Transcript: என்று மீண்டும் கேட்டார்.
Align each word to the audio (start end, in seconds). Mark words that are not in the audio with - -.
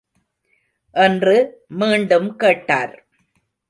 என்று 0.95 1.35
மீண்டும் 1.67 2.35
கேட்டார். 2.35 3.05